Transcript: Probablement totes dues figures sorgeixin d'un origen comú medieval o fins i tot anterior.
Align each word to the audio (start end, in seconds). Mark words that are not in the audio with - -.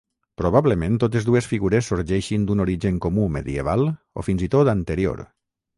Probablement 0.41 0.95
totes 1.03 1.27
dues 1.27 1.49
figures 1.51 1.91
sorgeixin 1.93 2.47
d'un 2.49 2.65
origen 2.67 2.99
comú 3.09 3.29
medieval 3.39 3.87
o 4.23 4.29
fins 4.31 4.47
i 4.49 4.53
tot 4.57 4.75
anterior. 4.79 5.25